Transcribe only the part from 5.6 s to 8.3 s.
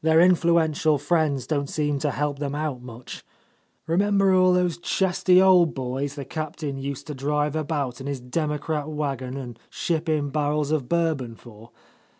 boys the Captain used to drive about in his